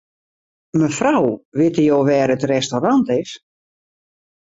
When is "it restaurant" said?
2.35-3.07